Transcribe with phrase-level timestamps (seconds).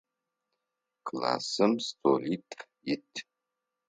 [1.07, 2.59] Классым столитф
[2.93, 3.11] ит.